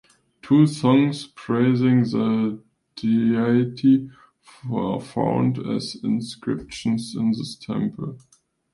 [0.41, 2.59] Two songs praising the
[2.95, 4.09] deity
[4.73, 8.17] are found as inscriptions in this temple.